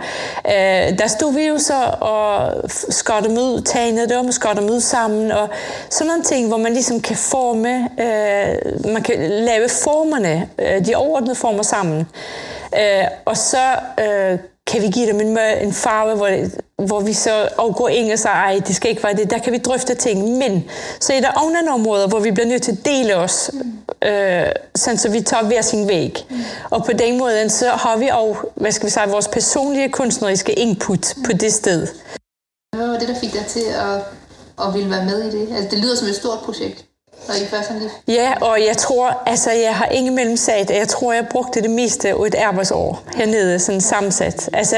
[0.46, 4.80] øh, der stod vi jo så og skar dem ud, tagnede dem, skar dem ud
[4.80, 5.48] sammen, og
[5.90, 10.94] sådan nogle ting, hvor man ligesom kan forme, øh, man kan lave formerne, øh, de
[10.94, 12.06] overordnede former sammen.
[12.74, 13.66] Øh, og så
[14.00, 16.30] øh, kan vi give dem en, en farve, hvor,
[16.86, 19.30] hvor vi så og går ind og siger, ej, det skal ikke være det.
[19.30, 20.38] Der kan vi drøfte ting.
[20.38, 20.64] Men
[21.00, 23.50] så er der andre områder, hvor vi bliver nødt til at dele os,
[24.04, 26.26] øh, sådan så vi tager hver sin væg.
[26.30, 26.36] Mm.
[26.70, 30.52] Og på den måde, så har vi også, hvad skal vi sige, vores personlige kunstneriske
[30.52, 31.86] input på det sted.
[32.76, 34.00] Hvad var det, der fik dig til at,
[34.66, 35.48] at ville være med i det?
[35.56, 36.84] Altså, det lyder som et stort projekt.
[37.28, 37.90] Og I først lige...
[38.08, 41.70] Ja, og jeg tror, altså jeg har ingen mellem sagt, jeg tror, jeg brugte det
[41.70, 44.50] meste af et arbejdsår hernede, sådan sammensat.
[44.52, 44.76] Altså,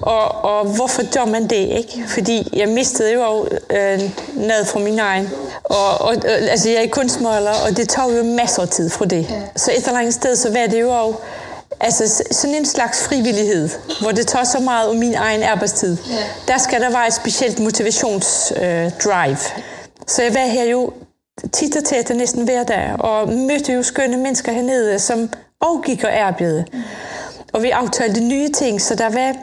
[0.00, 2.04] og, og hvorfor gør man det, ikke?
[2.08, 4.00] Fordi jeg mistede jo øh,
[4.34, 5.30] noget fra min egen.
[5.64, 9.26] Og, og, altså jeg er kunstmaler, og det tog jo masser af tid fra det.
[9.30, 9.40] Ja.
[9.56, 11.18] Så et eller andet sted, så var det jo også
[11.80, 13.68] Altså sådan en slags frivillighed,
[14.00, 15.96] hvor det tager så meget om min egen arbejdstid.
[16.10, 16.24] Ja.
[16.52, 18.84] Der skal der være et specielt motivationsdrive.
[18.84, 19.36] Øh, drive.
[20.06, 20.92] så jeg var her jo
[21.52, 26.04] tit og tæt næsten hver dag, og mødte jo skønne mennesker hernede, som også gik
[26.04, 26.64] og arbejdede.
[27.52, 29.36] Og vi aftalte nye ting, så der var,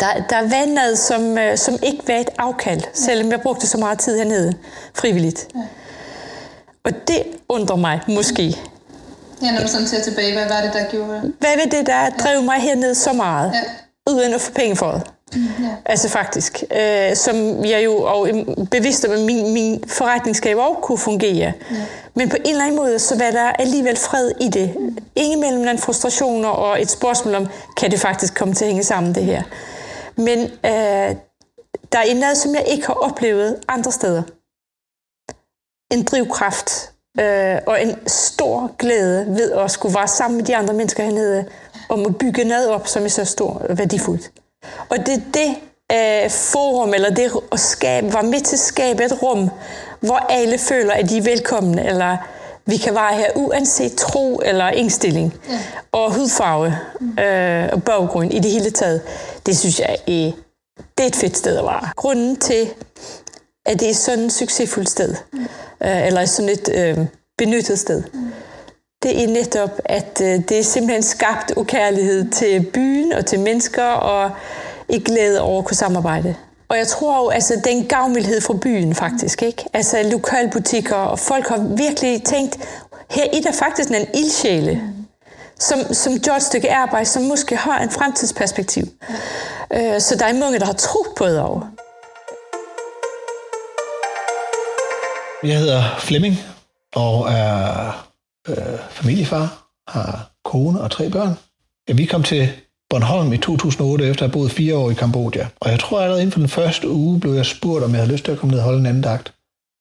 [0.00, 3.78] der, der var noget, som, øh, som ikke var et afkald, selvom jeg brugte så
[3.78, 4.54] meget tid hernede,
[4.94, 5.48] frivilligt.
[5.54, 5.60] Ja.
[6.84, 8.56] Og det undrer mig måske.
[9.42, 11.32] Ja, når du sådan ser tilbage, hvad var det, der gjorde?
[11.38, 14.12] Hvad var det, der drev mig hernede så meget, ja.
[14.12, 15.02] uden at få penge for det?
[15.36, 15.68] Ja.
[15.84, 16.64] Altså faktisk.
[16.72, 18.28] Øh, som jeg jo og
[18.70, 21.52] bevidst om, at min, min forretning skal jo også kunne fungere.
[21.70, 21.76] Ja.
[22.14, 24.74] Men på en eller anden måde, så var der alligevel fred i det.
[24.80, 24.98] Mm.
[25.16, 28.84] Ingen mellem nogle frustrationer og et spørgsmål om, kan det faktisk komme til at hænge
[28.84, 29.42] sammen det her.
[30.16, 31.16] Men øh,
[31.92, 34.22] der er noget, som jeg ikke har oplevet andre steder.
[35.92, 40.74] En drivkraft øh, og en stor glæde ved at skulle være sammen med de andre
[40.74, 41.44] mennesker hernede
[41.88, 44.30] om at bygge noget op, som er så stor og værdifuldt.
[44.88, 45.56] Og det er det
[45.92, 49.50] øh, forum, eller det at skabe, var med til at skabe et rum,
[50.00, 52.16] hvor alle føler, at de er velkomne, eller
[52.66, 55.58] vi kan være her uanset tro eller indstilling, ja.
[55.92, 56.78] og hudfarve
[57.20, 59.00] øh, og baggrund i det hele taget.
[59.46, 60.32] Det synes jeg er,
[60.98, 61.88] det er et fedt sted at være.
[61.96, 62.68] Grunden til,
[63.66, 65.46] at det er sådan et succesfuldt sted, mm.
[65.82, 66.98] øh, eller sådan et øh,
[67.38, 68.32] benyttet sted, mm
[69.04, 73.84] det er netop, at øh, det er simpelthen skabt ukærlighed til byen og til mennesker,
[73.84, 74.30] og
[74.88, 76.34] i glæde over at kunne samarbejde.
[76.68, 79.64] Og jeg tror jo, altså, det er en gavmildhed fra byen faktisk, ikke?
[79.72, 82.58] Altså lokalbutikker, og folk har virkelig tænkt,
[83.10, 84.82] her er der faktisk en ildsjæle,
[85.58, 88.84] som, som gør et stykke arbejde, som måske har en fremtidsperspektiv.
[89.72, 91.60] Øh, så der er mange, der har tro på det over.
[95.42, 96.36] Jeg hedder Flemming
[96.94, 98.06] og er
[98.48, 101.34] øh, familiefar, har kone og tre børn.
[101.96, 102.48] Vi kom til
[102.90, 105.48] Bornholm i 2008 efter at have boet fire år i Kambodja.
[105.60, 108.12] Og jeg tror allerede inden for den første uge blev jeg spurgt, om jeg havde
[108.12, 109.34] lyst til at komme ned og holde en anden dagt.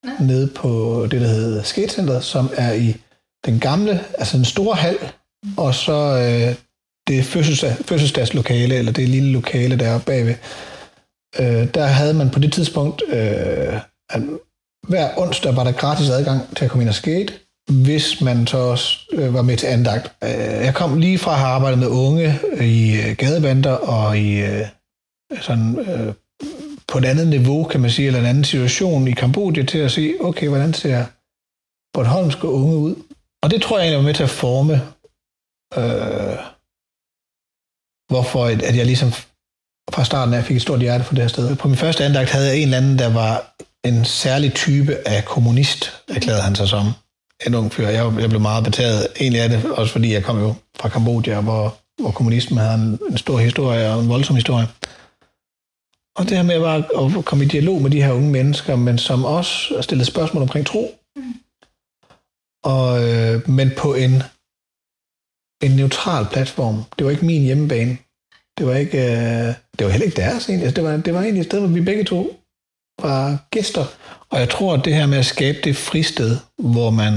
[0.05, 0.25] Ja.
[0.25, 0.69] Nede på
[1.11, 2.95] det, der hedder Skatecenteret, som er i
[3.45, 4.97] den gamle, altså den store hal,
[5.57, 6.55] og så øh,
[7.07, 10.35] det fødselsdag, fødselsdagslokale, eller det lille lokale der bagved.
[11.39, 14.21] Øh, der havde man på det tidspunkt, øh, at
[14.87, 17.33] hver onsdag var der gratis adgang til at komme ind og skate,
[17.71, 20.15] hvis man så også øh, var med til andagt.
[20.23, 20.29] Øh,
[20.65, 24.41] jeg kom lige fra at have arbejdet med unge øh, i øh, gadebander og i
[24.41, 24.67] øh,
[25.41, 26.13] sådan, øh,
[26.87, 29.91] på et andet niveau, kan man sige, eller en anden situation i Kambodja, til at
[29.91, 31.05] se, okay, hvordan ser
[31.93, 32.95] Bornholmske unge ud?
[33.43, 34.73] Og det tror jeg egentlig var med til at forme,
[35.77, 36.37] øh,
[38.11, 39.11] hvorfor at jeg ligesom
[39.93, 41.55] fra starten af fik et stort hjerte for det her sted.
[41.55, 45.25] På min første andagt havde jeg en eller anden, der var en særlig type af
[45.25, 46.85] kommunist, erklærede han sig som.
[47.47, 47.87] En ung fyr.
[47.87, 49.07] Jeg, jeg blev meget betaget.
[49.19, 52.99] Egentlig er det også, fordi jeg kom jo fra Kambodja, hvor, hvor kommunismen havde en,
[53.11, 54.67] en stor historie og en voldsom historie.
[56.15, 56.77] Og det her med bare
[57.17, 60.65] at komme i dialog med de her unge mennesker, men som også stillede spørgsmål omkring
[60.65, 60.95] tro.
[61.15, 61.33] Mm.
[62.63, 64.23] Og, øh, men på en,
[65.63, 66.83] en neutral platform.
[66.97, 67.97] Det var ikke min hjemmebane.
[68.57, 70.65] Det var ikke, øh, det var heller ikke deres egentlig.
[70.65, 72.39] Altså, det, var, det var egentlig et sted, hvor vi begge to
[73.01, 73.85] var gæster.
[74.33, 77.13] Og jeg tror, at det her med at skabe det fristed, hvor man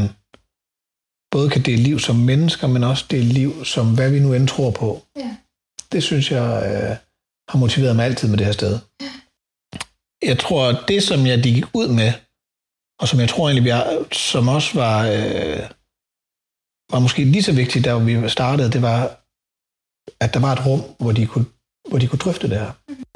[1.30, 4.48] både kan dele liv som mennesker, men også dele liv som hvad vi nu end
[4.48, 5.02] tror på.
[5.16, 5.36] Ja.
[5.92, 6.96] Det synes jeg øh,
[7.50, 8.78] har motiveret mig altid med det her sted.
[9.00, 9.12] Ja.
[10.22, 12.12] Jeg tror, at det, som jeg gik ud med,
[13.00, 13.72] og som jeg tror egentlig, vi
[14.12, 15.62] som også var, øh,
[16.92, 19.00] var måske lige så vigtigt, da vi startede, det var,
[20.20, 21.46] at der var et rum, hvor de kunne,
[21.88, 22.72] hvor de kunne drøfte det her.
[22.88, 23.06] Mm-hmm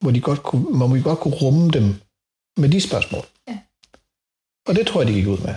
[0.00, 1.94] hvor, de godt kunne, hvor vi godt kunne rumme dem
[2.56, 3.24] med de spørgsmål.
[3.48, 3.58] Ja.
[4.68, 5.54] Og det tror jeg, de gik ud med.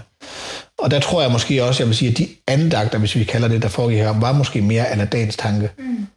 [0.78, 3.48] Og der tror jeg måske også, jeg vil sige, at de andagter, hvis vi kalder
[3.48, 5.70] det, der foregik her, var måske mere af dagens tanke.
[5.78, 6.08] Mm.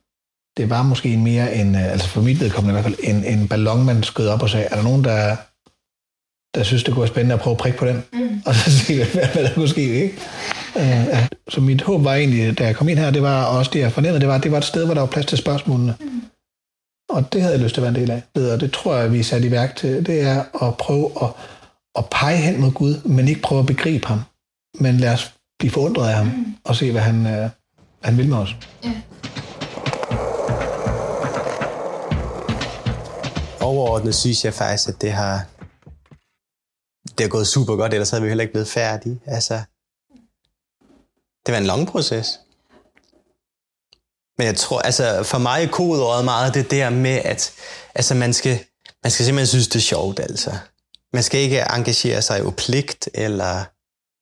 [0.56, 3.48] Det var måske mere en, øh, altså for mit vedkommende i hvert fald, en, en
[3.48, 5.36] ballon, man skød op og sagde, er der nogen, der,
[6.54, 8.04] der synes, det kunne være spændende at prøve at prikke på den?
[8.12, 8.42] Mm.
[8.46, 10.18] Og så se, hvad, hvad der kunne ske, ikke?
[10.76, 11.26] Ja.
[11.48, 13.92] Så mit håb var egentlig, da jeg kom ind her, det var også det, jeg
[13.92, 15.94] fornemmede, det var, det var et sted, hvor der var plads til spørgsmålene.
[16.00, 16.22] Mm.
[17.12, 18.52] Og det havde jeg lyst til at være en del af.
[18.52, 20.06] Og det tror jeg, vi er sat i værk til.
[20.06, 21.30] Det er at prøve at,
[21.98, 24.20] at pege hen mod Gud, men ikke prøve at begribe ham.
[24.80, 26.56] Men lad os blive forundret af ham mm.
[26.64, 27.50] og se, hvad han, øh,
[28.02, 28.56] han vil med os.
[28.84, 28.92] Ja.
[33.60, 35.46] Overordnet synes jeg faktisk, at det har,
[37.04, 39.20] det har gået super godt, ellers havde vi heller ikke blevet færdige.
[39.26, 39.54] Altså,
[41.46, 42.40] det var en lang proces.
[44.38, 47.52] Men jeg tror, altså for mig er kodeordet meget det der med, at
[47.94, 48.58] altså man, skal,
[49.02, 50.20] man skal simpelthen synes, det er sjovt.
[50.20, 50.50] Altså.
[51.12, 53.64] Man skal ikke engagere sig i pligt, eller,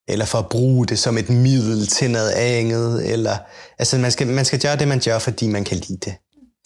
[0.08, 3.12] eller for at bruge det som et middel til noget andet.
[3.12, 3.36] Eller,
[3.78, 6.14] altså man skal, man skal gøre det, man gør, fordi man kan lide det.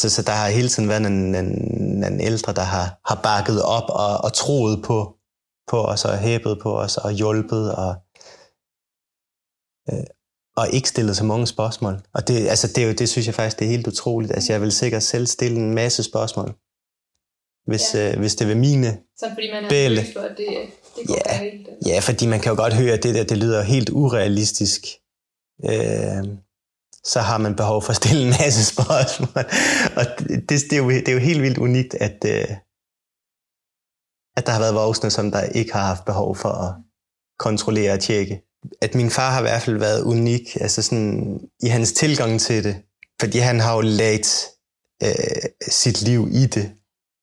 [0.00, 3.62] Så, så der har hele tiden været en, en, en ældre, der har, har bakket
[3.62, 5.14] op og, og troet på,
[5.68, 7.74] på os og hæbet på os og hjulpet.
[7.74, 7.94] Og,
[9.92, 10.04] øh,
[10.56, 12.00] og ikke stillet så mange spørgsmål.
[12.14, 14.32] Og det, altså det, er jo, det synes jeg faktisk, det er helt utroligt.
[14.32, 16.54] Altså jeg vil sikkert selv stille en masse spørgsmål,
[17.66, 18.12] hvis, ja.
[18.12, 20.46] øh, hvis det var mine Så fordi man er for, at det,
[20.96, 21.68] det går ja, helt.
[21.86, 24.84] Ja, fordi man kan jo godt høre, at det der, det lyder helt urealistisk.
[25.64, 26.24] Øh,
[27.04, 29.44] så har man behov for at stille en masse spørgsmål.
[29.96, 32.56] Og det, det, er, jo, det er jo helt vildt unikt, at, øh,
[34.36, 36.74] at der har været voksne, som der ikke har haft behov for at
[37.38, 38.42] kontrollere og tjekke
[38.81, 42.64] at min far har i hvert fald været unik altså sådan, i hans tilgang til
[42.64, 42.77] det.
[43.20, 44.46] Fordi han har jo lagt
[45.03, 46.72] øh, sit liv i det.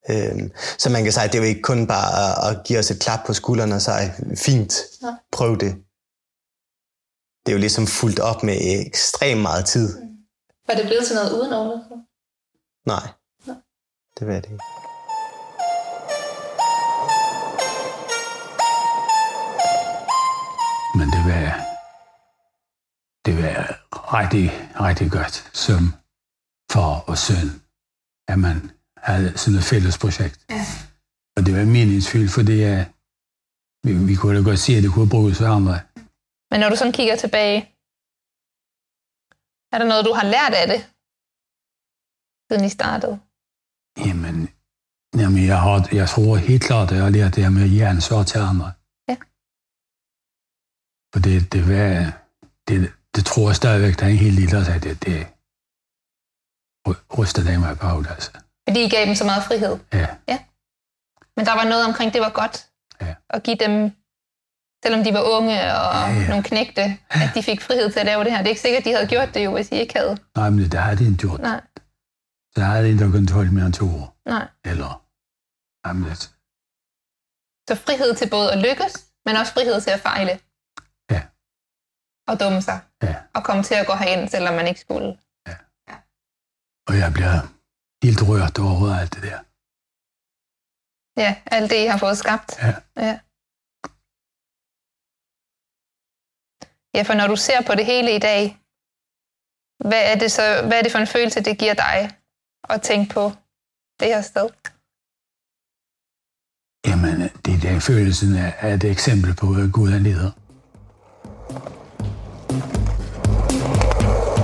[0.09, 2.79] Øh, så man kan sige, at det er jo ikke kun bare at, at give
[2.79, 4.73] os et klap på skulderen og sige, fint,
[5.31, 5.75] prøv det.
[7.45, 9.99] Det er jo ligesom fuldt op med ekstremt meget tid.
[9.99, 10.07] Mm.
[10.67, 11.83] Var det blevet til noget uden overløb?
[12.85, 13.07] Nej,
[13.47, 13.55] Nej,
[14.19, 14.80] det var det ikke.
[20.97, 21.47] Men det var,
[23.25, 23.55] det var
[24.17, 24.45] rigtig,
[24.87, 25.35] rigtig godt
[25.65, 25.81] som
[26.73, 27.49] far og søn,
[28.31, 28.57] at man
[29.07, 30.39] havde sådan et fælles projekt.
[30.49, 30.63] Ja.
[31.35, 32.59] Og det var meningsfyldt, for det
[33.85, 35.75] vi, vi kunne da godt se, at det kunne bruges for andre.
[36.51, 37.59] Men når du sådan kigger tilbage
[39.73, 40.81] Er der noget, du har lært af det,
[42.47, 43.15] siden I startede?
[44.07, 44.37] Jamen,
[45.21, 47.69] jamen jeg, har, jeg tror helt klart, at jeg har lært det her med at
[47.69, 48.67] give ansvar til andre.
[51.13, 52.13] For det, det, var,
[52.67, 55.27] det, det tror jeg stadigvæk, der er en helt lille, der det, det
[57.17, 58.31] ryster det mig hovedet, altså.
[58.67, 59.79] Fordi I gav dem så meget frihed?
[59.93, 60.07] Ja.
[60.27, 60.39] ja.
[61.37, 62.67] Men der var noget omkring, det var godt
[63.01, 63.15] ja.
[63.29, 63.91] at give dem,
[64.83, 66.27] selvom de var unge og ja, ja.
[66.27, 68.37] nogle knægte, at de fik frihed til at lave det her.
[68.37, 70.17] Det er ikke sikkert, at de havde gjort det jo, hvis I ikke havde.
[70.35, 71.41] Nej, men det havde de ikke gjort.
[71.41, 71.61] Nej.
[72.55, 74.17] Så havde de ikke holde mere end to år.
[74.25, 74.47] Nej.
[74.65, 75.03] Eller,
[75.87, 76.17] jamen, det.
[77.69, 80.39] Så frihed til både at lykkes, men også frihed til at fejle.
[82.31, 82.79] Og dumme sig.
[83.03, 83.15] Ja.
[83.35, 85.09] Og komme til at gå herind, selvom man ikke skulle.
[85.47, 85.55] Ja.
[85.89, 85.95] ja.
[86.89, 87.35] Og jeg bliver
[88.05, 89.39] helt rørt over alt det der.
[91.23, 92.49] Ja, alt det, I har fået skabt.
[92.65, 92.73] Ja.
[93.07, 93.15] ja.
[96.95, 98.43] Ja, for når du ser på det hele i dag,
[99.89, 101.97] hvad er det, så, hvad er det for en følelse, det giver dig
[102.73, 103.23] at tænke på
[103.99, 104.49] det her sted?
[106.87, 110.31] Jamen, det er den følelsen af et eksempel på, at Gud er leder.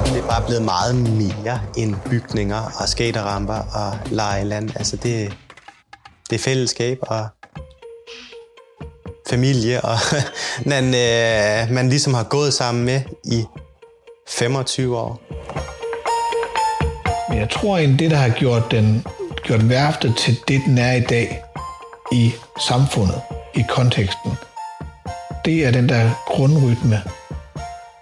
[0.06, 4.70] Det er bare blevet meget mere end bygninger og skaterramper og lejeland.
[4.76, 5.34] Altså det,
[6.30, 7.28] det er fællesskab og
[9.30, 9.98] familie, og
[10.74, 13.46] man, øh, man ligesom har gået sammen med i
[14.28, 15.22] 25 år.
[17.30, 19.06] Men jeg tror egentlig, det, der har gjort, den,
[19.44, 21.44] gjort værftet til det, den er i dag
[22.12, 22.34] i
[22.68, 23.22] samfundet,
[23.56, 24.32] i konteksten,
[25.46, 27.02] det er den der grundrytme,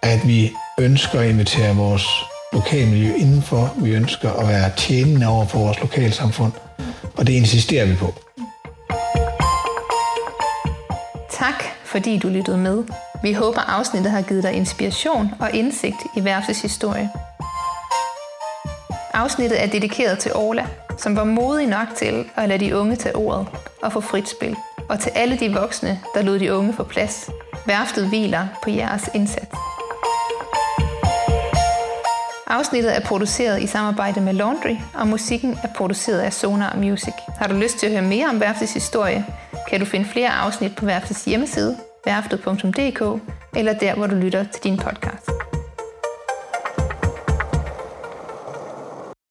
[0.01, 2.07] at vi ønsker at invitere vores
[2.53, 3.73] lokalmiljø indenfor.
[3.77, 6.51] Vi ønsker at være tjenende over for vores lokalsamfund,
[7.17, 8.13] og det insisterer vi på.
[11.31, 12.83] Tak, fordi du lyttede med.
[13.23, 17.09] Vi håber, afsnittet har givet dig inspiration og indsigt i værftets historie.
[19.13, 20.67] Afsnittet er dedikeret til Orla,
[20.97, 23.47] som var modig nok til at lade de unge tage ordet
[23.81, 24.55] og få frit spil,
[24.89, 27.29] og til alle de voksne, der lod de unge få plads.
[27.65, 29.64] Værftet hviler på jeres indsats.
[32.47, 37.13] Afsnittet er produceret i samarbejde med Laundry, og musikken er produceret af Sonar Music.
[37.37, 39.25] Har du lyst til at høre mere om værftets historie,
[39.69, 43.21] kan du finde flere afsnit på værftets hjemmeside, værftet.dk,
[43.55, 45.34] eller der, hvor du lytter til din podcast.